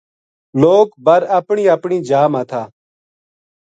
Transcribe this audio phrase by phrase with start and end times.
[0.61, 2.63] لوک بر اپنی اپنی جا ما تھا